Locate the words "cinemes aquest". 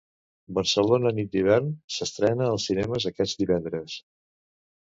2.71-3.45